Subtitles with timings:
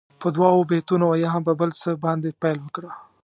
[0.21, 2.91] په دعاوو، بېتونو او یا هم په بل څه باندې پیل وکړه.